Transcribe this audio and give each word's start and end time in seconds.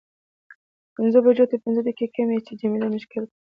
پنځو 0.95 1.19
بجو 1.25 1.45
ته 1.51 1.55
پنځه 1.63 1.81
دقیقې 1.87 2.07
کمې 2.15 2.35
وې 2.37 2.43
چې 2.47 2.53
جميله 2.61 2.87
مې 2.91 2.99
ښکل 3.03 3.23
کړه. 3.25 3.29